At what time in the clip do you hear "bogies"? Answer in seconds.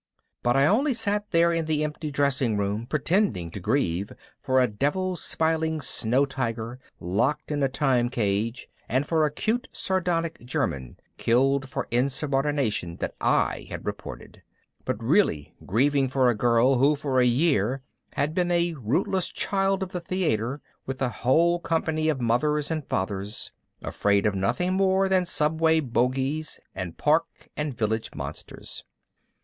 25.79-26.59